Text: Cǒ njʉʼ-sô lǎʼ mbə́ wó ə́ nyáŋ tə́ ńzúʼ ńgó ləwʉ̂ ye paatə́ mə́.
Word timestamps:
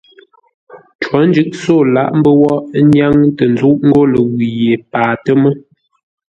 Cǒ 1.03 1.17
njʉʼ-sô 1.27 1.75
lǎʼ 1.93 2.09
mbə́ 2.19 2.33
wó 2.41 2.53
ə́ 2.77 2.81
nyáŋ 2.93 3.15
tə́ 3.37 3.45
ńzúʼ 3.53 3.77
ńgó 3.87 4.01
ləwʉ̂ 4.13 4.47
ye 4.61 4.73
paatə́ 4.91 5.35
mə́. 5.41 5.53